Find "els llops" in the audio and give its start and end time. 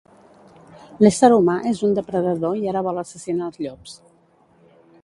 3.53-3.97